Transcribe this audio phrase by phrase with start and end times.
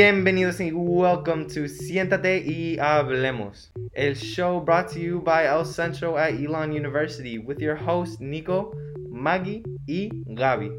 [0.00, 6.16] Bienvenidos y welcome to Siéntate y Hablemos, el show brought to you by El Centro
[6.16, 8.72] at Elon University with your hosts Nico,
[9.08, 10.70] Maggie y Gaby.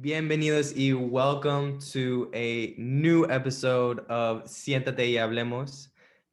[0.00, 5.88] Bienvenidos y welcome to a new episode of Siéntate y Hablemos.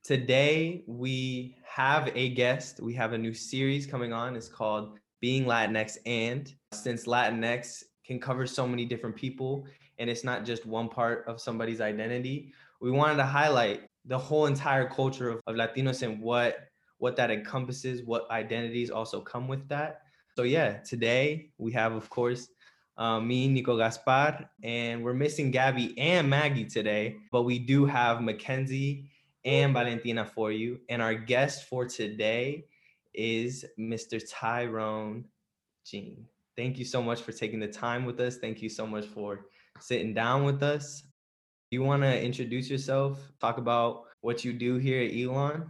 [0.06, 2.80] Today we have a guest.
[2.80, 4.38] We have a new series coming on.
[4.38, 9.66] It's called Being Latinx and since Latinx can cover so many different people
[10.00, 14.46] and it's not just one part of somebody's identity, we wanted to highlight the whole
[14.46, 16.60] entire culture of, of Latinos and what
[17.00, 20.02] what that encompasses, what identities also come with that.
[20.36, 22.50] So yeah, today we have of course
[22.97, 28.22] um, me, Nico Gaspar, and we're missing Gabby and Maggie today, but we do have
[28.22, 29.11] Mackenzie
[29.46, 30.80] and Valentina for you.
[30.89, 32.66] And our guest for today
[33.13, 34.19] is Mr.
[34.28, 35.25] Tyrone
[35.86, 36.25] Jean.
[36.58, 38.38] Thank you so much for taking the time with us.
[38.38, 39.45] Thank you so much for
[39.80, 41.03] sitting down with us.
[41.69, 45.69] You want to introduce yourself, talk about what you do here at Elon?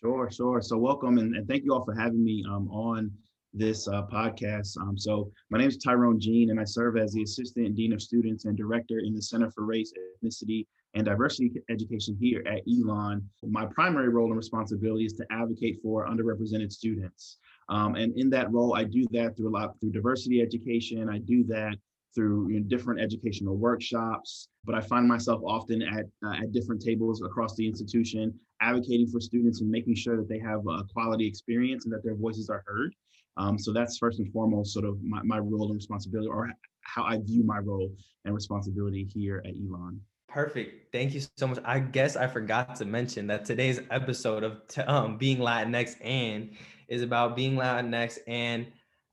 [0.00, 0.62] Sure, sure.
[0.62, 3.12] So welcome and, and thank you all for having me um, on
[3.52, 4.78] this uh, podcast.
[4.80, 8.00] Um, so my name is Tyrone Jean and I serve as the Assistant Dean of
[8.00, 9.92] Students and Director in the Center for Race,
[10.24, 13.28] Ethnicity, and Diversity Education here at Elon.
[13.42, 17.36] My primary role and responsibility is to advocate for underrepresented students.
[17.68, 21.08] Um, and in that role, I do that through a lot through diversity education.
[21.08, 21.76] I do that
[22.14, 26.80] through you know, different educational workshops, but I find myself often at, uh, at different
[26.80, 31.26] tables across the institution, advocating for students and making sure that they have a quality
[31.26, 32.94] experience and that their voices are heard.
[33.36, 36.50] Um, so that's first and foremost sort of my, my role and responsibility or
[36.82, 37.90] how I view my role
[38.24, 40.00] and responsibility here at Elon.
[40.28, 40.92] Perfect.
[40.92, 41.58] Thank you so much.
[41.64, 46.50] I guess I forgot to mention that today's episode of um, Being Latinx and
[46.88, 48.66] is about being Latinx and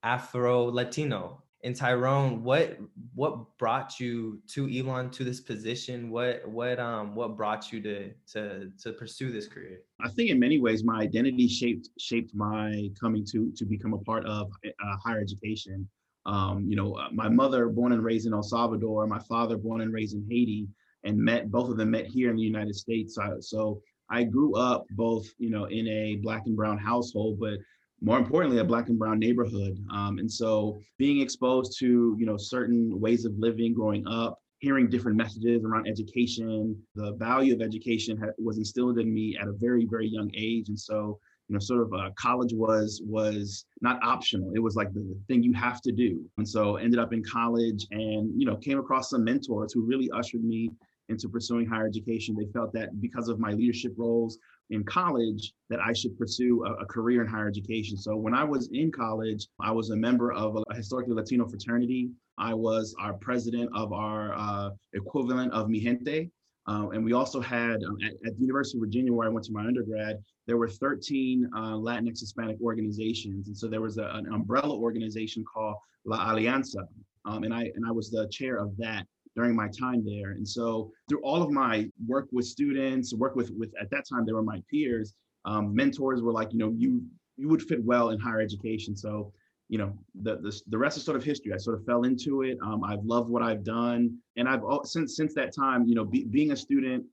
[0.03, 1.43] Afro Latino.
[1.63, 2.79] And Tyrone, what
[3.13, 6.09] what brought you to Elon to this position?
[6.09, 9.81] What what um what brought you to to to pursue this career?
[10.03, 13.99] I think in many ways my identity shaped shaped my coming to to become a
[13.99, 15.87] part of uh, higher education.
[16.25, 19.81] Um, you know, uh, my mother born and raised in El Salvador, my father born
[19.81, 20.67] and raised in Haiti
[21.03, 23.15] and met both of them met here in the United States.
[23.15, 23.81] So, so
[24.11, 27.57] I grew up both, you know, in a black and brown household, but
[28.01, 29.79] more importantly, a black and brown neighborhood.
[29.91, 34.89] Um, and so being exposed to, you know, certain ways of living growing up, hearing
[34.89, 39.53] different messages around education, the value of education ha- was instilled in me at a
[39.53, 40.69] very, very young age.
[40.69, 44.51] And so, you know, sort of uh, college was was not optional.
[44.55, 46.23] It was like the, the thing you have to do.
[46.37, 50.09] And so ended up in college and, you know, came across some mentors who really
[50.11, 50.71] ushered me
[51.11, 52.35] into pursuing higher education.
[52.35, 54.39] They felt that because of my leadership roles
[54.71, 57.97] in college, that I should pursue a, a career in higher education.
[57.97, 62.09] So when I was in college, I was a member of a, historically Latino fraternity.
[62.37, 66.31] I was our president of our uh, equivalent of Mi Gente.
[66.67, 69.45] Uh, and we also had um, at, at, the University of Virginia, where I went
[69.45, 70.17] to my undergrad,
[70.47, 73.47] there were 13 uh, Latinx Hispanic organizations.
[73.47, 76.85] And so there was a, an umbrella organization called La Alianza.
[77.25, 79.05] Um, and I and I was the chair of that
[79.35, 80.31] during my time there.
[80.31, 84.25] And so through all of my work with students, work with with at that time
[84.25, 85.13] they were my peers,
[85.45, 87.03] um, mentors were like, you know, you
[87.37, 88.95] you would fit well in higher education.
[88.95, 89.31] So
[89.69, 91.53] you know the, the the rest is sort of history.
[91.53, 92.57] I sort of fell into it.
[92.61, 96.25] Um, I've loved what I've done, and I've since since that time, you know, be,
[96.25, 97.05] being a student,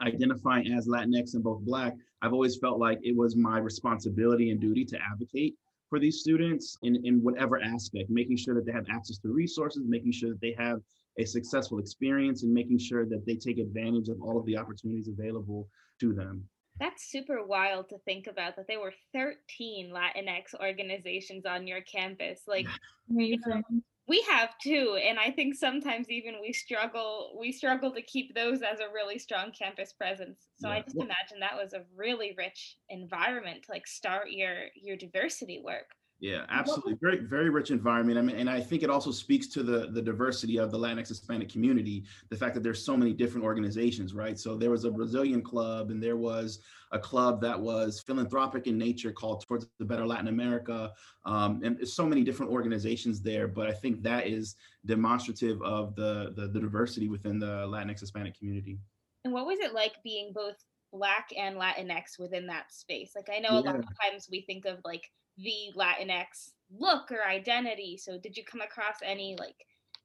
[0.00, 4.60] identifying as Latinx and both Black, I've always felt like it was my responsibility and
[4.60, 5.56] duty to advocate
[5.88, 9.82] for these students in, in whatever aspect, making sure that they have access to resources,
[9.86, 10.80] making sure that they have
[11.18, 15.08] a successful experience and making sure that they take advantage of all of the opportunities
[15.08, 15.68] available
[16.00, 16.44] to them.
[16.78, 22.42] That's super wild to think about that there were 13 Latinx organizations on your campus.
[22.46, 22.68] Like
[23.08, 23.62] you know,
[24.06, 28.62] we have two and I think sometimes even we struggle we struggle to keep those
[28.62, 30.46] as a really strong campus presence.
[30.58, 30.74] So yeah.
[30.74, 35.60] I just imagine that was a really rich environment to like start your your diversity
[35.64, 35.90] work.
[36.20, 36.94] Yeah, absolutely.
[37.00, 38.18] Very, very rich environment.
[38.18, 41.08] I mean, and I think it also speaks to the the diversity of the Latinx
[41.08, 42.04] Hispanic community.
[42.28, 44.36] The fact that there's so many different organizations, right?
[44.36, 46.58] So there was a Brazilian club, and there was
[46.90, 50.92] a club that was philanthropic in nature called Towards the Better Latin America,
[51.24, 53.46] um, and so many different organizations there.
[53.46, 54.56] But I think that is
[54.86, 58.80] demonstrative of the, the the diversity within the Latinx Hispanic community.
[59.24, 60.56] And what was it like being both
[60.92, 63.12] Black and Latinx within that space?
[63.14, 63.60] Like I know yeah.
[63.60, 67.96] a lot of times we think of like the Latinx look or identity.
[67.96, 69.56] So did you come across any like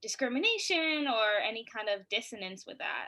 [0.02, 3.08] discrimination or any kind of dissonance with that?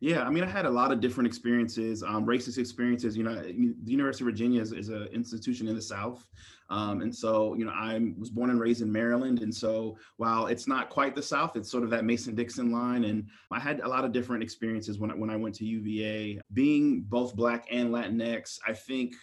[0.00, 3.16] Yeah, I mean, I had a lot of different experiences, um, racist experiences.
[3.16, 6.26] You know, the University of Virginia is, is an institution in the South.
[6.70, 9.42] Um, and so, you know, I was born and raised in Maryland.
[9.42, 13.04] And so, while it's not quite the South, it's sort of that Mason Dixon line.
[13.04, 16.40] And I had a lot of different experiences when I, when I went to UVA.
[16.52, 19.14] Being both Black and Latinx, I think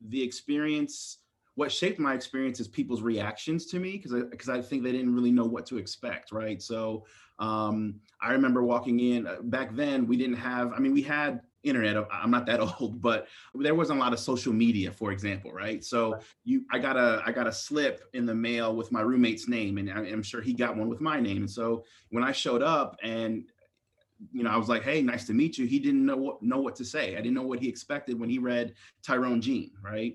[0.00, 1.18] the experience
[1.54, 4.92] what shaped my experience is people's reactions to me because I, because I think they
[4.92, 6.62] didn't really know what to expect, right?
[6.62, 7.04] So
[7.38, 10.06] um, I remember walking in uh, back then.
[10.06, 10.72] We didn't have.
[10.72, 11.96] I mean, we had internet.
[11.96, 15.52] Uh, I'm not that old, but there wasn't a lot of social media, for example,
[15.52, 15.84] right?
[15.84, 19.48] So you, I got a, I got a slip in the mail with my roommate's
[19.48, 21.38] name, and I'm sure he got one with my name.
[21.38, 23.44] And so when I showed up, and
[24.32, 26.60] you know, I was like, "Hey, nice to meet you." He didn't know what know
[26.60, 27.12] what to say.
[27.16, 30.14] I didn't know what he expected when he read Tyrone Jean, right?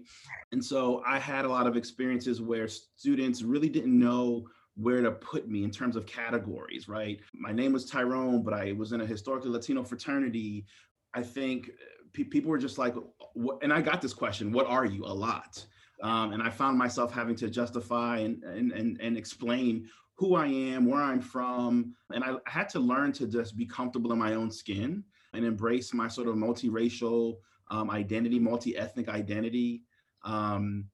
[0.52, 5.12] And so I had a lot of experiences where students really didn't know where to
[5.12, 7.20] put me in terms of categories, right?
[7.34, 10.66] My name was Tyrone, but I was in a historically Latino fraternity.
[11.14, 11.72] I think
[12.14, 12.94] pe- people were just like,
[13.34, 13.64] what?
[13.64, 15.06] and I got this question, what are you?
[15.06, 15.66] A lot.
[16.04, 20.48] Um, and I found myself having to justify and, and, and, and explain who I
[20.48, 21.94] am, where I'm from.
[22.14, 25.04] And I had to learn to just be comfortable in my own skin
[25.34, 27.38] and embrace my sort of multiracial
[27.70, 29.84] um, identity, multi ethnic identity.
[30.24, 30.86] Um,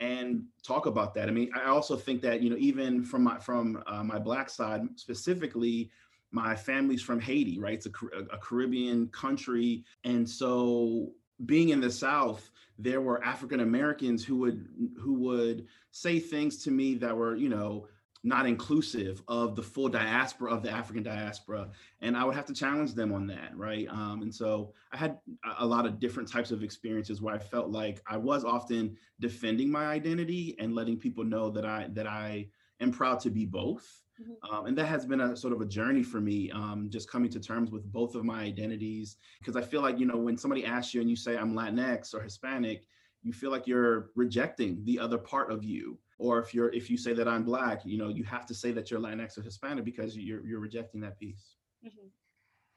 [0.00, 1.28] and talk about that.
[1.28, 4.48] I mean, I also think that you know, even from my from uh, my black
[4.48, 5.90] side specifically,
[6.30, 7.74] my family's from Haiti, right?
[7.74, 11.10] It's a, a Caribbean country, and so
[11.46, 14.68] being in the South, there were African Americans who would
[15.00, 17.88] who would say things to me that were, you know,
[18.24, 21.68] not inclusive of the full diaspora of the African diaspora.
[22.00, 23.86] And I would have to challenge them on that, right?
[23.88, 25.18] Um, and so I had
[25.58, 29.70] a lot of different types of experiences where I felt like I was often defending
[29.70, 32.48] my identity and letting people know that I that I
[32.80, 34.02] am proud to be both.
[34.20, 34.54] Mm-hmm.
[34.54, 37.30] Um, and that has been a sort of a journey for me, um, just coming
[37.30, 39.16] to terms with both of my identities.
[39.38, 42.14] Because I feel like, you know, when somebody asks you and you say I'm Latinx
[42.14, 42.84] or Hispanic,
[43.22, 46.96] you feel like you're rejecting the other part of you or if you're if you
[46.96, 49.84] say that i'm black you know you have to say that you're latinx or hispanic
[49.84, 51.54] because you're you're rejecting that piece.
[51.86, 52.08] Mm-hmm.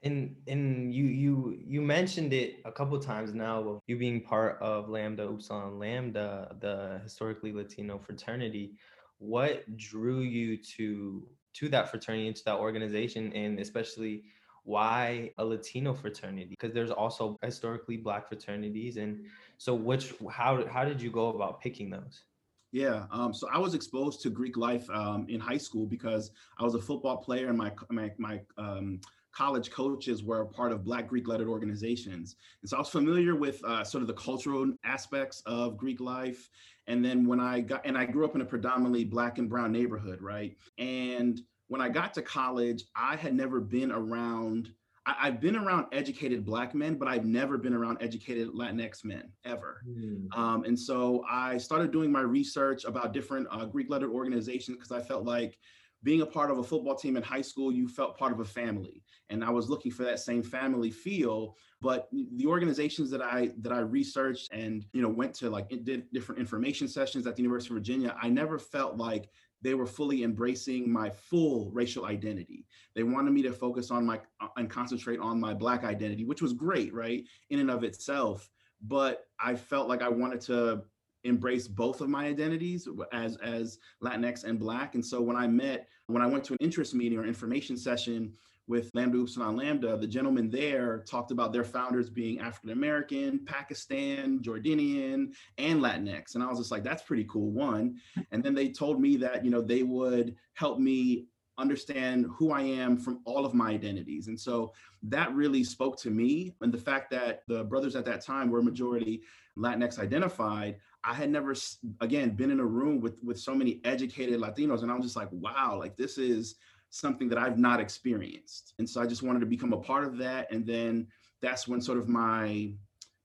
[0.03, 4.61] and and you you you mentioned it a couple times now of you being part
[4.61, 8.77] of lambda upsilon lambda the historically latino fraternity.
[9.17, 14.23] What drew you to to that fraternity to that organization and especially
[14.63, 16.45] why a latino fraternity?
[16.49, 19.25] Because there's also historically black fraternities and
[19.57, 22.23] so which how how did you go about picking those
[22.71, 26.63] yeah, um, so I was exposed to Greek life um, in high school because I
[26.63, 29.01] was a football player, and my my, my um,
[29.33, 33.35] college coaches were a part of Black Greek lettered organizations, and so I was familiar
[33.35, 36.49] with uh, sort of the cultural aspects of Greek life.
[36.87, 39.71] And then when I got, and I grew up in a predominantly Black and Brown
[39.71, 40.57] neighborhood, right?
[40.77, 44.73] And when I got to college, I had never been around
[45.05, 49.31] I, have been around educated black men, but I've never been around educated Latinx men
[49.45, 49.81] ever.
[49.87, 50.27] Mm.
[50.37, 54.91] Um, and so I started doing my research about different uh, Greek lettered organizations because
[54.91, 55.57] I felt like
[56.03, 58.45] being a part of a football team in high school, you felt part of a
[58.45, 59.03] family.
[59.29, 61.55] And I was looking for that same family feel.
[61.79, 66.11] But the organizations that I that I researched and you know went to like did
[66.11, 69.29] different information sessions at the University of Virginia, I never felt like
[69.61, 72.65] they were fully embracing my full racial identity.
[72.95, 76.41] They wanted me to focus on my uh, and concentrate on my black identity, which
[76.41, 78.49] was great, right, in and of itself.
[78.81, 80.83] But I felt like I wanted to
[81.23, 84.95] embrace both of my identities as as Latinx and Black.
[84.95, 88.33] And so when I met, when I went to an interest meeting or information session
[88.67, 94.39] with Lambda Upsilon Lambda, the gentleman there talked about their founders being African American, Pakistan,
[94.39, 96.35] Jordanian, and Latinx.
[96.35, 97.97] And I was just like, that's pretty cool, one.
[98.31, 101.25] And then they told me that, you know, they would help me
[101.57, 104.27] understand who I am from all of my identities.
[104.27, 106.55] And so that really spoke to me.
[106.61, 109.21] And the fact that the brothers at that time were majority
[109.57, 111.53] Latinx identified, I had never,
[111.99, 114.81] again, been in a room with, with so many educated Latinos.
[114.81, 116.55] And I was just like, wow, like this is
[116.91, 118.73] something that I've not experienced.
[118.77, 120.51] And so I just wanted to become a part of that.
[120.51, 121.07] And then
[121.41, 122.73] that's when sort of my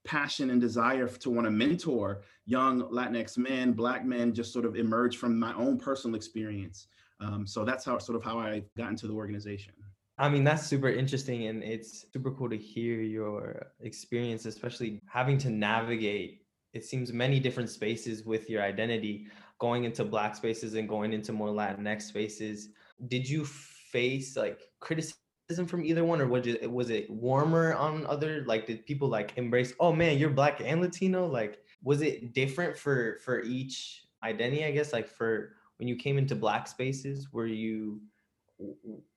[0.05, 4.77] passion and desire to want to mentor young Latinx men, Black men, just sort of
[4.77, 6.87] emerged from my own personal experience.
[7.19, 9.73] Um, so that's how sort of how I got into the organization.
[10.17, 11.47] I mean, that's super interesting.
[11.47, 16.41] And it's super cool to hear your experience, especially having to navigate,
[16.73, 19.27] it seems, many different spaces with your identity,
[19.59, 22.69] going into Black spaces and going into more Latinx spaces
[23.07, 28.05] did you face like criticism from either one or was it was it warmer on
[28.07, 32.33] other like did people like embrace oh man you're black and latino like was it
[32.33, 37.31] different for for each identity i guess like for when you came into black spaces
[37.31, 38.01] were you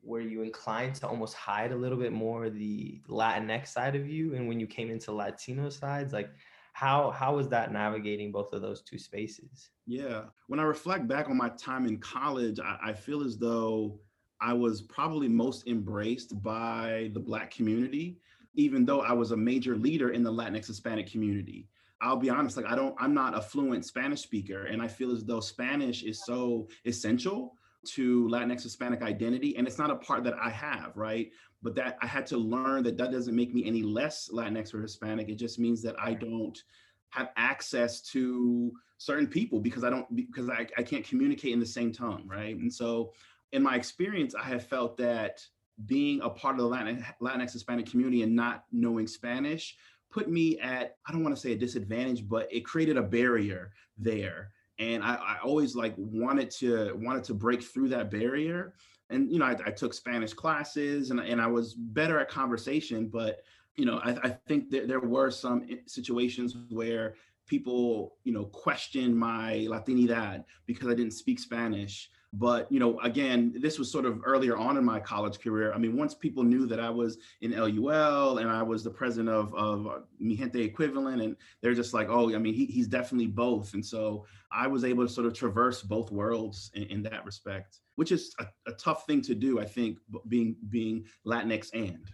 [0.03, 4.35] were you inclined to almost hide a little bit more the Latinx side of you?
[4.35, 6.31] And when you came into Latino sides, like
[6.73, 9.71] how how was that navigating both of those two spaces?
[9.87, 14.01] Yeah, when I reflect back on my time in college, I, I feel as though
[14.41, 18.19] I was probably most embraced by the Black community,
[18.57, 21.69] even though I was a major leader in the Latinx Hispanic community.
[22.01, 25.13] I'll be honest, like I don't, I'm not a fluent Spanish speaker, and I feel
[25.13, 27.55] as though Spanish is so essential
[27.91, 31.31] to Latinx Hispanic identity, and it's not a part that I have, right?
[31.63, 34.83] But that I had to learn that that doesn't make me any less Latinx or
[34.83, 35.29] Hispanic.
[35.29, 36.61] It just means that I don't
[37.11, 41.67] have access to certain people because I don't because I, I can't communicate in the
[41.67, 42.57] same tongue, right?
[42.57, 43.13] And so
[43.53, 45.45] in my experience, I have felt that
[45.87, 49.77] being a part of the Latin, Latinx Hispanic community and not knowing Spanish
[50.11, 53.73] put me at, I don't want to say a disadvantage, but it created a barrier
[53.97, 54.51] there.
[54.79, 58.75] And I, I always like wanted to wanted to break through that barrier.
[59.11, 63.09] And you know, I, I took Spanish classes and, and I was better at conversation,
[63.09, 63.43] but
[63.77, 67.15] you know, I, I think that there were some situations where
[67.47, 72.11] people, you know, questioned my Latinidad because I didn't speak Spanish.
[72.33, 75.73] But you know, again, this was sort of earlier on in my college career.
[75.73, 79.31] I mean, once people knew that I was in LUL and I was the president
[79.31, 82.87] of of uh, Mi Gente equivalent, and they're just like, oh, I mean, he, he's
[82.87, 83.75] definitely both.
[83.75, 87.81] And so I was able to sort of traverse both worlds in, in that respect,
[87.97, 89.99] which is a, a, tough thing to do, I think,
[90.29, 92.13] being being Latinx and.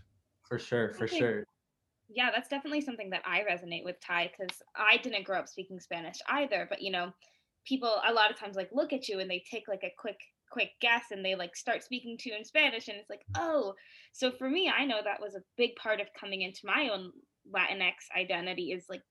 [0.49, 1.19] For sure, for okay.
[1.19, 1.45] sure.
[2.09, 5.81] Yeah, that's definitely something that I resonate with, Ty, because I didn't grow up speaking
[5.81, 6.67] Spanish either.
[6.69, 7.13] But you know,
[7.67, 10.19] people a lot of times like look at you and they take like a quick
[10.51, 13.75] quick guess and they like start speaking to you in Spanish and it's like, oh.
[14.13, 17.11] So for me, I know that was a big part of coming into my own
[17.53, 19.03] Latinx identity is like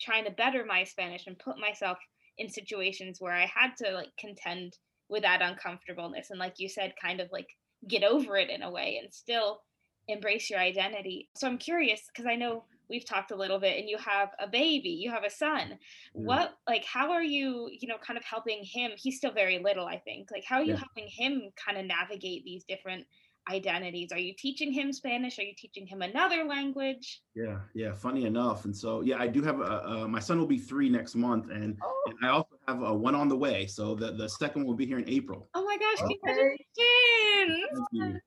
[0.00, 1.98] trying to better my Spanish and put myself
[2.38, 4.76] in situations where I had to like contend
[5.08, 7.48] with that uncomfortableness and like you said, kind of like
[7.88, 9.60] get over it in a way and still
[10.08, 11.28] embrace your identity.
[11.36, 14.46] So I'm curious because I know we've talked a little bit and you have a
[14.46, 15.78] baby you have a son.
[16.16, 16.24] Mm.
[16.24, 18.92] what like how are you you know kind of helping him?
[18.96, 20.30] He's still very little i think.
[20.30, 20.78] Like how are you yeah.
[20.78, 23.06] helping him kind of navigate these different
[23.50, 24.10] identities?
[24.10, 25.38] Are you teaching him spanish?
[25.38, 27.22] Are you teaching him another language?
[27.34, 28.64] Yeah yeah funny enough.
[28.64, 31.78] And so yeah i do have a, my son will be three next month and,
[31.82, 32.02] oh.
[32.06, 33.66] and i also have a one on the way.
[33.66, 35.48] So the, the second will be here in april.
[35.54, 36.18] Oh my gosh okay.
[36.24, 38.20] congratulations!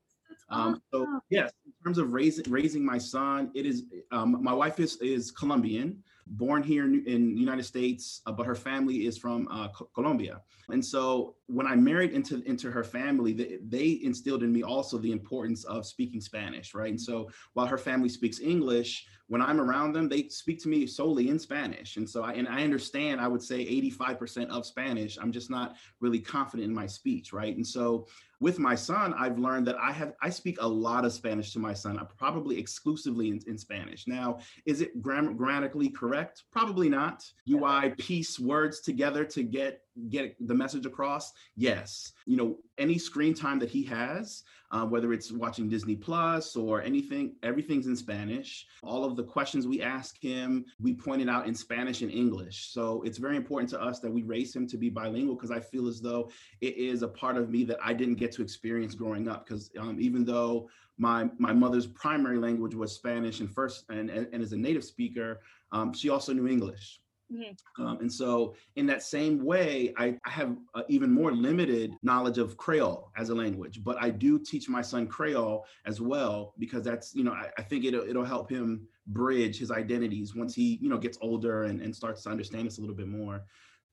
[0.49, 1.51] Um, so yes,
[1.83, 6.63] terms of raising raising my son, it is um, my wife is is Colombian, born
[6.63, 10.41] here in, in the United States, uh, but her family is from uh, Colombia.
[10.69, 14.97] And so when I married into into her family, they, they instilled in me also
[14.97, 16.89] the importance of speaking Spanish, right?
[16.89, 20.85] And so while her family speaks English, when I'm around them, they speak to me
[20.85, 21.95] solely in Spanish.
[21.95, 25.17] And so I and I understand, I would say 85% of Spanish.
[25.17, 27.55] I'm just not really confident in my speech, right?
[27.55, 28.07] And so
[28.39, 31.59] with my son, I've learned that I have I speak a lot of Spanish to
[31.59, 34.05] my son, uh, probably exclusively in, in Spanish.
[34.05, 36.43] Now, is it gram- grammatically correct?
[36.51, 37.23] Probably not.
[37.45, 41.33] Do I piece words together to get get the message across?
[41.55, 42.13] Yes.
[42.25, 46.81] You know, any screen time that he has, uh, whether it's watching Disney Plus or
[46.81, 48.67] anything, everything's in Spanish.
[48.83, 52.69] All of the questions we ask him, we pointed out in Spanish and English.
[52.71, 55.59] So it's very important to us that we raise him to be bilingual because I
[55.59, 56.29] feel as though
[56.61, 59.45] it is a part of me that I didn't get to experience growing up.
[59.45, 64.27] Because um, even though my my mother's primary language was Spanish and first and, and,
[64.33, 65.39] and as a native speaker,
[65.71, 66.99] um, she also knew English.
[67.33, 67.83] Mm-hmm.
[67.83, 72.37] Um, and so, in that same way, I, I have uh, even more limited knowledge
[72.37, 76.83] of Creole as a language, but I do teach my son Creole as well because
[76.83, 80.79] that's, you know, I, I think it'll, it'll help him bridge his identities once he,
[80.81, 83.43] you know, gets older and, and starts to understand us a little bit more.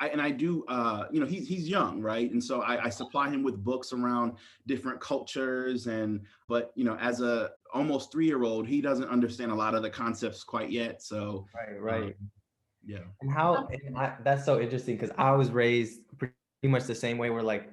[0.00, 2.30] I, and I do, uh, you know, he's he's young, right?
[2.30, 4.32] And so I, I, supply him with books around
[4.66, 9.52] different cultures, and but you know, as a almost three year old, he doesn't understand
[9.52, 11.00] a lot of the concepts quite yet.
[11.00, 12.02] So right, right.
[12.02, 12.30] Um,
[12.86, 12.98] yeah.
[13.20, 17.18] And how and I, that's so interesting because I was raised pretty much the same
[17.18, 17.30] way.
[17.30, 17.70] Where like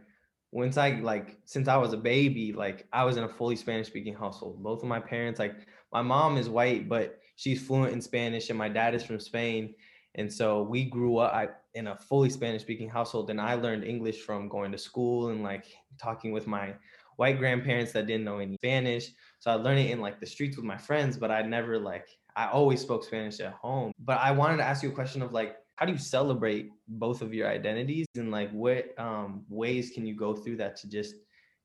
[0.51, 3.87] once I like since I was a baby, like I was in a fully Spanish
[3.87, 4.61] speaking household.
[4.63, 5.55] Both of my parents, like
[5.91, 9.73] my mom is white, but she's fluent in Spanish, and my dad is from Spain.
[10.15, 13.29] And so we grew up I, in a fully Spanish speaking household.
[13.29, 15.65] And I learned English from going to school and like
[15.97, 16.73] talking with my
[17.15, 19.11] white grandparents that didn't know any Spanish.
[19.39, 22.07] So I learned it in like the streets with my friends, but I never like
[22.35, 23.91] I always spoke Spanish at home.
[23.99, 27.21] But I wanted to ask you a question of like, how do you celebrate both
[27.21, 31.15] of your identities and like what um, ways can you go through that to just,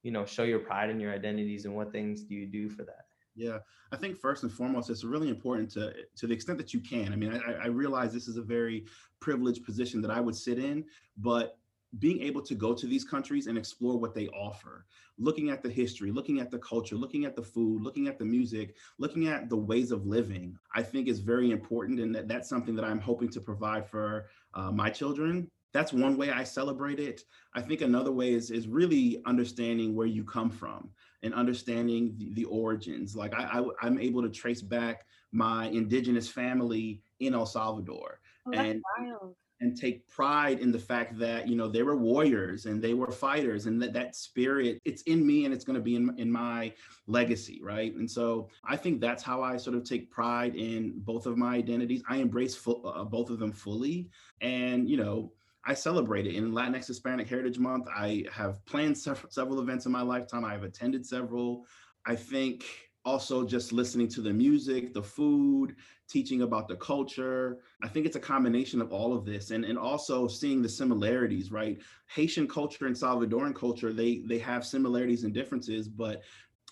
[0.02, 2.84] you know, show your pride in your identities and what things do you do for
[2.84, 3.06] that?
[3.36, 3.58] Yeah,
[3.92, 7.12] I think first and foremost, it's really important to to the extent that you can.
[7.12, 8.86] I mean, I, I realize this is a very
[9.20, 10.84] privileged position that I would sit in,
[11.18, 11.58] but
[11.98, 14.86] being able to go to these countries and explore what they offer,
[15.18, 18.24] looking at the history, looking at the culture, looking at the food, looking at the
[18.24, 22.00] music, looking at the ways of living, I think is very important.
[22.00, 25.50] And that, that's something that I'm hoping to provide for uh, my children.
[25.72, 27.22] That's one way I celebrate it.
[27.54, 30.90] I think another way is, is really understanding where you come from
[31.22, 33.14] and understanding the, the origins.
[33.14, 38.20] Like I, I, I'm able to trace back my indigenous family in El Salvador.
[38.46, 39.34] Oh, and wild.
[39.60, 43.10] And take pride in the fact that you know they were warriors and they were
[43.10, 46.30] fighters and that that spirit it's in me and it's going to be in, in
[46.30, 46.72] my
[47.06, 51.26] legacy right and so i think that's how i sort of take pride in both
[51.26, 54.08] of my identities i embrace uh, both of them fully
[54.40, 55.32] and you know
[55.68, 57.88] I celebrate it in Latinx Hispanic Heritage Month.
[57.92, 60.44] I have planned several, events in my lifetime.
[60.44, 61.66] I've attended several.
[62.06, 62.64] I think
[63.06, 65.76] also just listening to the music, the food,
[66.08, 67.58] teaching about the culture.
[67.82, 71.50] I think it's a combination of all of this and, and also seeing the similarities,
[71.52, 71.78] right?
[72.08, 76.22] Haitian culture and Salvadoran culture, they they have similarities and differences, but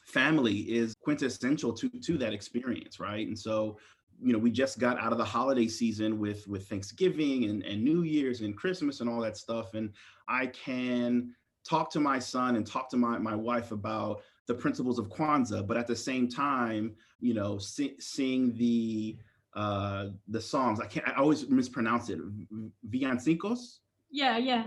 [0.07, 3.26] family is quintessential to, to that experience, right?
[3.26, 3.79] And so
[4.21, 7.83] you know we just got out of the holiday season with with thanksgiving and, and
[7.83, 9.93] new year's and christmas and all that stuff and
[10.29, 14.99] i can talk to my son and talk to my, my wife about the principles
[14.99, 19.17] of Kwanzaa, but at the same time, you know, see, seeing the
[19.55, 20.81] uh, the songs.
[20.81, 21.09] I can't.
[21.09, 22.19] I always mispronounce it.
[22.89, 23.79] Villancicos.
[24.11, 24.65] Yeah, yeah.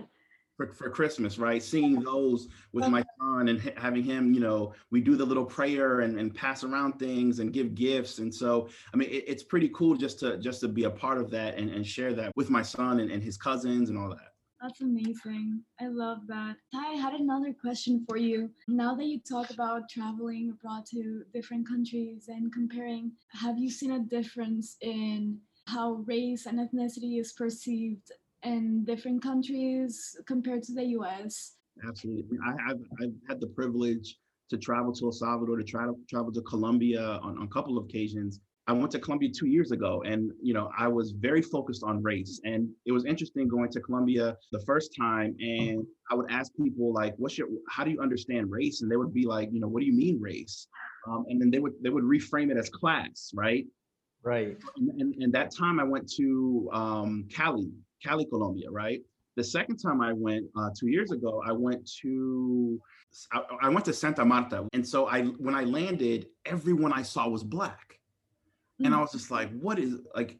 [0.55, 1.61] For, for Christmas, right?
[1.61, 5.99] Singing those with my son and having him, you know, we do the little prayer
[5.99, 8.17] and, and pass around things and give gifts.
[8.17, 11.19] And so, I mean, it, it's pretty cool just to just to be a part
[11.19, 14.09] of that and, and share that with my son and, and his cousins and all
[14.09, 14.33] that.
[14.61, 15.61] That's amazing.
[15.79, 16.55] I love that.
[16.73, 18.49] I had another question for you.
[18.67, 23.91] Now that you talk about traveling abroad to different countries and comparing, have you seen
[23.91, 28.11] a difference in how race and ethnicity is perceived
[28.43, 31.57] in different countries compared to the US?
[31.87, 32.37] Absolutely.
[32.43, 34.17] I, have I've had the privilege
[34.49, 37.77] to travel to El Salvador, to try to travel to Colombia on, on a couple
[37.77, 38.39] of occasions.
[38.67, 42.03] I went to Colombia two years ago, and you know I was very focused on
[42.03, 46.51] race, and it was interesting going to Colombia the first time, and I would ask
[46.55, 47.47] people like, "What's your?
[47.69, 49.93] How do you understand race?" And they would be like, "You know, what do you
[49.93, 50.67] mean race?"
[51.07, 53.65] Um, and then they would they would reframe it as class, right?
[54.21, 54.57] Right.
[54.75, 57.69] And, and, and that time I went to um, Cali,
[58.03, 58.99] Cali, Colombia, right?
[59.37, 62.81] The second time I went uh, two years ago, I went to
[63.31, 67.29] I, I went to Santa Marta, and so I when I landed, everyone I saw
[67.29, 67.96] was black
[68.83, 69.01] and I mm.
[69.01, 70.37] was just like, what is like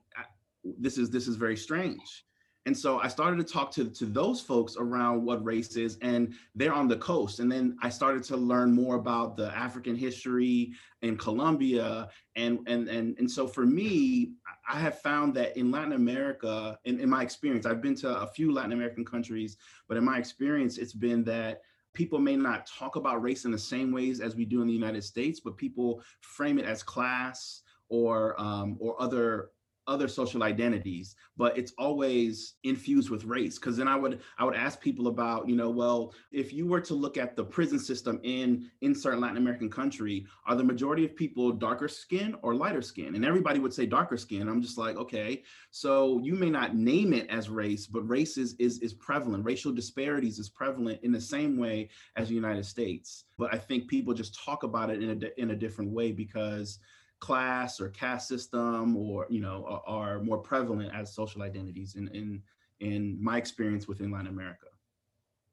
[0.64, 2.26] this is this is very strange.
[2.66, 6.34] And so I started to talk to, to those folks around what race is, and
[6.54, 7.40] they're on the coast.
[7.40, 12.10] And then I started to learn more about the African history in Colombia.
[12.36, 14.34] And and and, and so for me,
[14.70, 18.28] I have found that in Latin America, in, in my experience, I've been to a
[18.28, 19.56] few Latin American countries,
[19.88, 21.62] but in my experience, it's been that
[21.94, 24.74] people may not talk about race in the same ways as we do in the
[24.74, 29.52] United States, but people frame it as class or um, or other
[29.88, 33.58] other social identities but it's always infused with race.
[33.58, 36.82] Because then i would i would ask people about you know well if you were
[36.82, 41.06] to look at the prison system in in certain latin american country are the majority
[41.06, 43.16] of people darker skin or lighter skin?
[43.16, 44.50] And everybody would say darker skin.
[44.50, 48.56] I'm just like okay so you may not name it as race but race is
[48.60, 49.46] is, is prevalent.
[49.46, 53.26] Racial disparities is prevalent in the same way as the united states.
[53.38, 56.80] But i think people just talk about it in a in a different way because
[57.20, 62.08] class or caste system or you know are, are more prevalent as social identities in
[62.10, 62.42] in
[62.80, 64.68] in my experience within Latin America.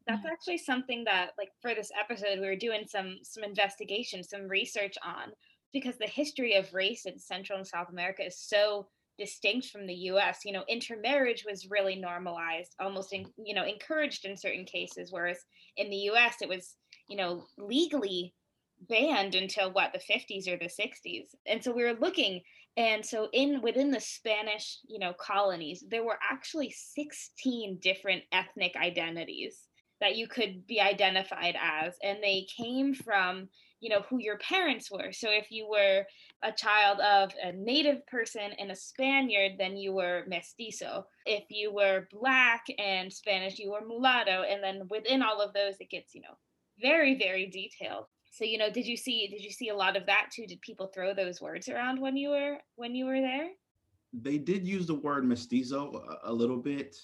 [0.07, 0.29] That's mm-hmm.
[0.33, 4.97] actually something that like for this episode we were doing some some investigation, some research
[5.05, 5.33] on
[5.73, 8.87] because the history of race in Central and South America is so
[9.19, 10.41] distinct from the US.
[10.45, 15.39] You know, intermarriage was really normalized, almost in, you know, encouraged in certain cases whereas
[15.77, 16.77] in the US it was,
[17.09, 18.35] you know, legally
[18.89, 22.41] banned until what the 50s or the 60s and so we were looking
[22.77, 28.75] and so in within the spanish you know colonies there were actually 16 different ethnic
[28.77, 29.69] identities
[30.01, 31.95] that you could be identified as.
[32.03, 33.49] And they came from
[33.81, 35.13] you know who your parents were.
[35.13, 36.05] So if you were
[36.43, 41.07] a child of a native person and a spaniard then you were mestizo.
[41.27, 44.43] If you were black and spanish you were mulatto.
[44.43, 46.37] And then within all of those it gets you know
[46.81, 50.07] very very detailed so you know did you see did you see a lot of
[50.07, 50.45] that too?
[50.47, 53.51] Did people throw those words around when you were when you were there?
[54.13, 55.93] They did use the word mestizo
[56.25, 56.97] a, a little bit.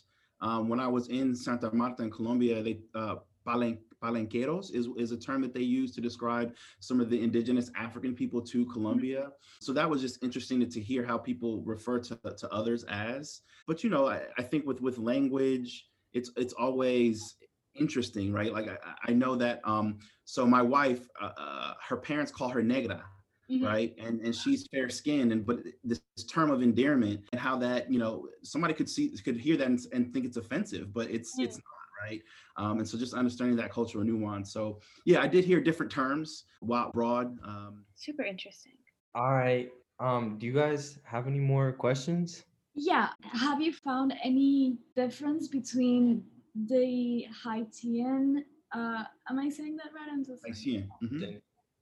[0.42, 3.16] Um, when i was in santa marta in colombia they uh,
[3.46, 7.70] palen, palenqueros is, is a term that they use to describe some of the indigenous
[7.76, 8.72] african people to mm-hmm.
[8.72, 9.28] colombia.
[9.60, 13.42] So that was just interesting to, to hear how people refer to, to others as.
[13.66, 17.36] But you know I, I think with with language it's it's always
[17.74, 18.52] interesting, right?
[18.52, 22.62] Like I, I know that um so my wife uh, uh, her parents call her
[22.62, 23.04] negra,
[23.50, 23.64] mm-hmm.
[23.64, 23.94] right?
[23.98, 27.98] And and she's fair skinned and but this, term of endearment and how that, you
[27.98, 31.44] know, somebody could see could hear that and, and think it's offensive, but it's mm-hmm.
[31.44, 32.22] it's not, right?
[32.56, 34.52] Um, and so just understanding that cultural nuance.
[34.52, 37.38] So yeah, I did hear different terms while broad.
[37.44, 38.72] Um, Super interesting.
[39.14, 39.70] All right.
[39.98, 42.44] Um, do you guys have any more questions?
[42.74, 43.08] Yeah.
[43.22, 50.08] Have you found any difference between the Haitian, uh, am I saying that right?
[50.10, 50.88] I'm so Haitian.
[51.02, 51.36] Mm-hmm.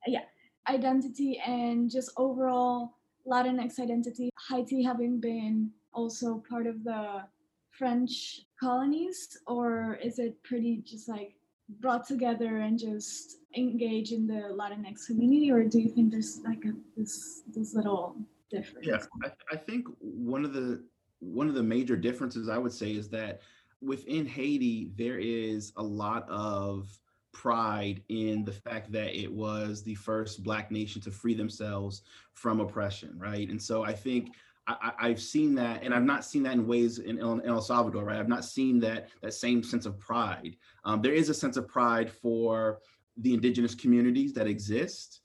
[0.06, 0.24] Yeah.
[0.68, 2.94] Identity and just overall
[3.26, 4.30] Latinx identity.
[4.48, 7.22] Haiti having been also part of the
[7.70, 11.34] French colonies, or is it pretty just like
[11.80, 16.64] brought together and just engage in the Latinx community, or do you think there's like
[16.64, 18.16] a this this little
[18.50, 18.86] difference?
[18.86, 20.82] Yeah, I, I think one of the
[21.20, 23.40] one of the major differences I would say is that
[23.80, 26.88] within Haiti there is a lot of
[27.32, 32.60] pride in the fact that it was the first black nation to free themselves from
[32.60, 33.48] oppression, right?
[33.48, 34.32] And so I think
[34.66, 38.04] I, have seen that, and I've not seen that in ways in, in, El Salvador,
[38.04, 38.18] right?
[38.18, 40.56] I've not seen that that same sense of pride.
[40.84, 42.80] Um, there is a sense of pride for
[43.16, 45.20] the indigenous communities that exist.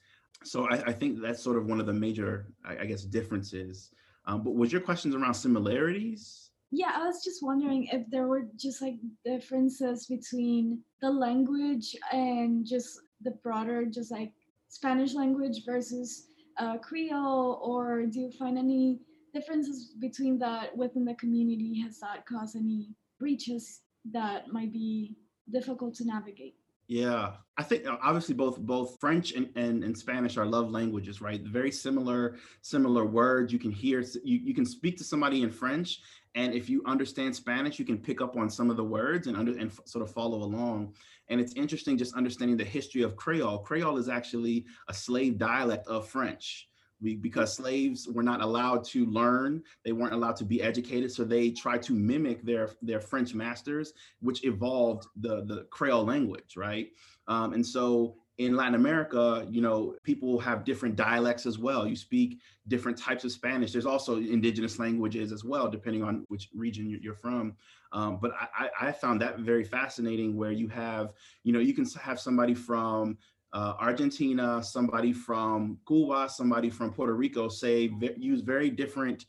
[0.46, 3.92] So I, I think that's sort of one of the major, I, I guess, differences.
[4.26, 6.43] Um, but was your questions around similarities?
[6.76, 12.66] Yeah, I was just wondering if there were just like differences between the language and
[12.66, 14.32] just the broader, just like
[14.70, 18.98] Spanish language versus uh, Creole, or do you find any
[19.36, 21.80] differences between that within the community?
[21.82, 23.82] Has that caused any breaches
[24.12, 25.16] that might be
[25.52, 26.56] difficult to navigate?
[26.88, 31.22] Yeah, I think uh, obviously both both French and, and, and Spanish are love languages,
[31.22, 31.42] right?
[31.42, 33.54] Very similar similar words.
[33.54, 36.02] You can hear you, you can speak to somebody in French,
[36.36, 39.38] and if you understand Spanish, you can pick up on some of the words and
[39.38, 40.94] under and f- sort of follow along.
[41.30, 43.60] And it's interesting just understanding the history of Creole.
[43.60, 46.68] Creole is actually a slave dialect of French
[47.04, 51.52] because slaves were not allowed to learn they weren't allowed to be educated so they
[51.52, 56.90] tried to mimic their their french masters which evolved the the creole language right?
[57.28, 61.86] Um, and so in latin america you know people have different dialects as well.
[61.88, 63.72] You speak different types of spanish.
[63.72, 67.56] There's also indigenous languages as well depending on which region you're from.
[67.92, 71.14] Um, but I, I found that very fascinating where you have
[71.44, 73.18] you know you can have somebody from
[73.54, 79.26] uh, Argentina, somebody from Cuba, somebody from Puerto Rico say use very different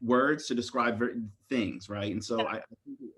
[0.00, 1.02] words to describe
[1.48, 2.12] things, right?
[2.12, 2.62] And so I,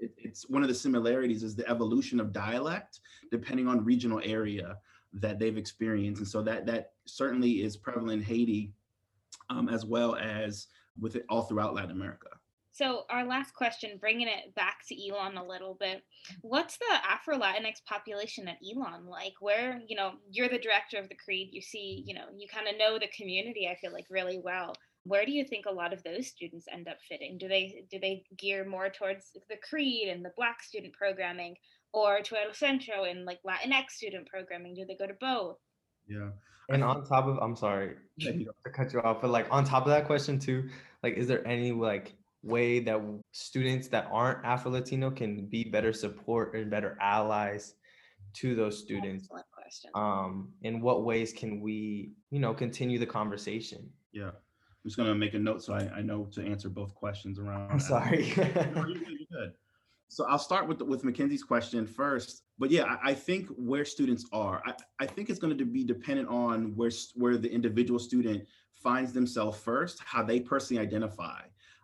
[0.00, 3.00] it, it's one of the similarities is the evolution of dialect
[3.30, 4.78] depending on regional area
[5.12, 8.72] that they've experienced, and so that that certainly is prevalent in Haiti
[9.50, 12.28] um, as well as with it all throughout Latin America.
[12.80, 16.02] So our last question, bringing it back to Elon a little bit,
[16.40, 19.34] what's the Afro Latinx population at Elon like?
[19.40, 22.68] Where you know you're the director of the CREDE, you see, you know, you kind
[22.68, 23.68] of know the community.
[23.70, 24.72] I feel like really well.
[25.04, 27.36] Where do you think a lot of those students end up fitting?
[27.36, 31.56] Do they do they gear more towards the CREDE and the Black student programming,
[31.92, 34.72] or to El Centro and like Latinx student programming?
[34.72, 35.58] Do they go to both?
[36.08, 36.30] Yeah.
[36.70, 39.90] And on top of, I'm sorry to cut you off, but like on top of
[39.90, 40.70] that question too,
[41.02, 43.00] like, is there any like way that
[43.32, 47.74] students that aren't Afro Latino can be better support and better allies
[48.34, 49.28] to those students?
[49.94, 53.88] Um, in what ways can we, you know, continue the conversation?
[54.12, 54.30] Yeah.
[54.30, 57.70] I'm just gonna make a note so I, I know to answer both questions around.
[57.70, 58.30] I'm sorry.
[58.34, 59.52] good.
[60.08, 62.42] So I'll start with with Mackenzie's question first.
[62.58, 65.84] But yeah, I, I think where students are, I, I think it's going to be
[65.84, 71.40] dependent on where where the individual student finds themselves first, how they personally identify.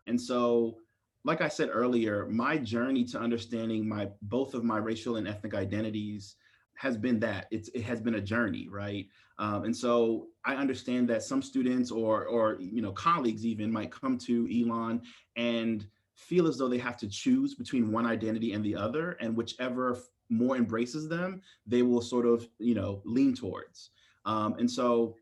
[0.06, 0.76] And so,
[1.24, 5.54] like I said earlier, my journey to understanding my both of my racial and ethnic
[5.54, 6.36] identities
[6.76, 9.06] has been that it's it has been a journey, right?
[9.38, 13.90] Um, and so I understand that some students or or you know colleagues even might
[13.90, 15.02] come to Elon
[15.36, 19.36] and feel as though they have to choose between one identity and the other, and
[19.36, 23.90] whichever more embraces them, they will sort of you know lean towards.
[24.24, 25.16] Um, and so,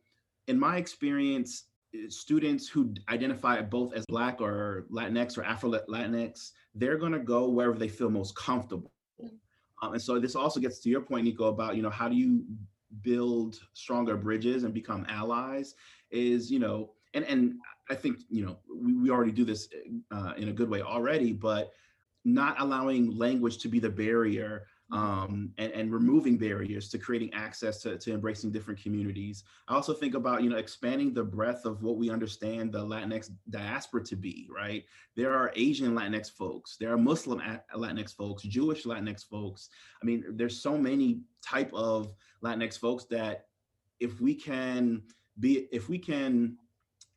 [0.49, 1.65] in my experience,
[2.09, 7.49] students who identify both as Black or Latinx or Afro Latinx, they're going to go
[7.49, 8.93] wherever they feel most comfortable.
[9.83, 12.17] Um, and so this also gets to your point, Nico, about you know how do
[12.17, 12.45] you
[13.03, 15.75] build stronger bridges and become allies?
[16.11, 17.55] Is you know, and and
[17.91, 19.69] I think you know we, we already do this
[20.11, 21.73] uh, in a good way already, but
[22.25, 27.81] not allowing language to be the barrier um, and, and removing barriers to creating access
[27.83, 29.45] to, to embracing different communities.
[29.67, 33.31] I also think about, you know, expanding the breadth of what we understand the Latinx
[33.51, 34.85] diaspora to be, right?
[35.17, 37.41] There are Asian Latinx folks, there are Muslim
[37.75, 39.71] Latinx folks, Jewish Latinx folks.
[40.03, 43.47] I mean, there's so many type of Latinx folks that
[44.01, 45.03] if we can
[45.41, 46.59] be, if we can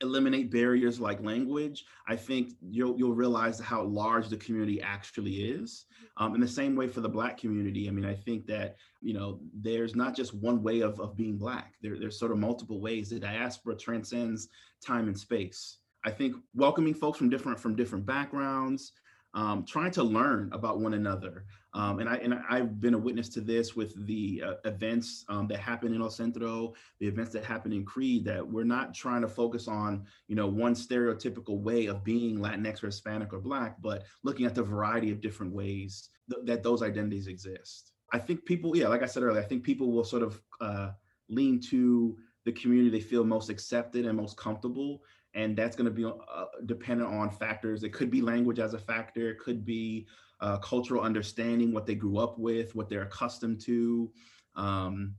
[0.01, 5.85] eliminate barriers like language, I think you'll you'll realize how large the community actually is.
[6.17, 9.13] Um, in the same way for the Black community, I mean, I think that you
[9.13, 11.73] know there's not just one way of of being Black.
[11.81, 13.09] There, there's sort of multiple ways.
[13.09, 14.49] The diaspora transcends
[14.85, 15.79] time and space.
[16.05, 18.93] I think welcoming folks from different from different backgrounds,
[19.33, 21.45] um, trying to learn about one another.
[21.73, 25.47] Um, and I and I've been a witness to this with the uh, events um,
[25.47, 28.25] that happen in El Centro, the events that happen in CREDE.
[28.25, 32.83] That we're not trying to focus on you know one stereotypical way of being Latinx
[32.83, 36.81] or Hispanic or Black, but looking at the variety of different ways th- that those
[36.81, 37.91] identities exist.
[38.13, 40.91] I think people, yeah, like I said earlier, I think people will sort of uh,
[41.29, 45.01] lean to the community they feel most accepted and most comfortable
[45.37, 47.83] and that's going to be uh, dependent on factors.
[47.83, 49.29] It could be language as a factor.
[49.29, 50.07] It could be
[50.41, 54.11] uh, cultural understanding, what they grew up with, what they're accustomed to.
[54.55, 55.13] Um,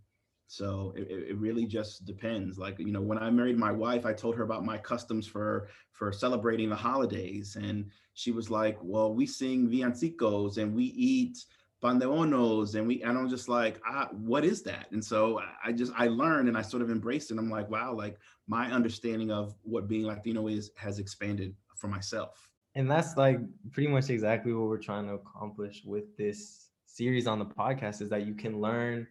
[0.49, 2.59] so it, it really just depends.
[2.59, 5.69] Like you know, when I married my wife, I told her about my customs for
[5.93, 11.39] for celebrating the holidays, and she was like, "Well, we sing villancicos and we eat."
[11.81, 14.87] Bonos and we and i'm just like ah, what is that?
[14.91, 17.39] And so i just i learned and i sort of embraced it.
[17.39, 22.51] I'm like wow like my understanding of what being latino is has expanded for myself.
[22.75, 23.41] And that's like
[23.73, 28.09] pretty much exactly what we're trying to accomplish with this series on the podcast is
[28.09, 29.07] that you can learn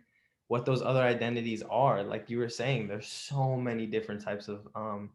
[0.48, 2.04] what those other identities are.
[2.04, 5.12] Like you were saying there's so many different types of um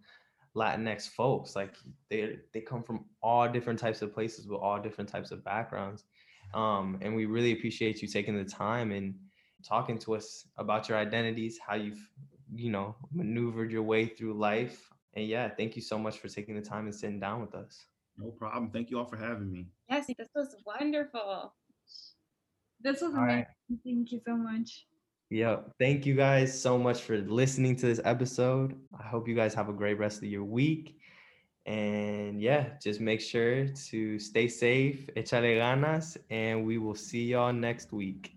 [0.55, 1.57] latinx folks.
[1.57, 1.75] Like
[2.11, 6.05] they they come from all different types of places with all different types of backgrounds
[6.55, 9.15] um, and we really appreciate you taking the time and
[9.67, 12.07] talking to us about your identities, how you've,
[12.55, 14.91] you know, maneuvered your way through life.
[15.15, 17.87] And yeah, thank you so much for taking the time and sitting down with us.
[18.17, 18.71] No problem.
[18.71, 19.67] Thank you all for having me.
[19.89, 21.55] Yes, this was wonderful.
[22.81, 23.37] This was amazing.
[23.37, 23.47] Right.
[23.85, 24.87] Thank you so much.
[25.31, 28.79] Yeah, thank you guys so much for listening to this episode.
[28.99, 30.99] I hope you guys have a great rest of your week.
[31.65, 37.53] And yeah, just make sure to stay safe, échale ganas, and we will see y'all
[37.53, 38.35] next week.